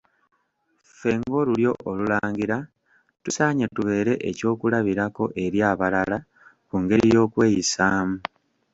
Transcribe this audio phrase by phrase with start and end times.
[0.87, 2.57] Ffe ng'Olulyo Olulangira
[3.23, 6.17] tusaanye tubeere ekyokulabirako eri abalala
[6.67, 8.17] ku ngeri y'okweyisaamu.